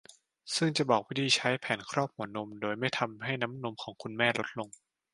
[0.55, 4.69] ซึ่งจะบอกวิธีใช้แผ่นครอบหัวนมโดยไม่ทำให้น้ำนมของคุณแม่ลดลง